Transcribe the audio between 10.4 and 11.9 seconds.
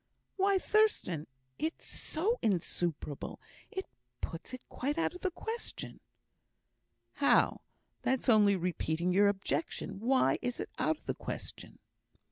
is it out of the question?"